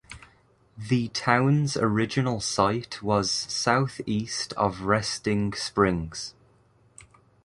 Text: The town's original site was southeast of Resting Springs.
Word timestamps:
The 0.79 1.09
town's 1.09 1.77
original 1.77 2.39
site 2.39 3.03
was 3.03 3.29
southeast 3.29 4.51
of 4.53 4.81
Resting 4.81 5.53
Springs. 5.53 6.33